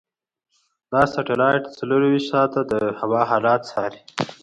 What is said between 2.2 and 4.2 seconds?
ساعته د هوا حالت څاري.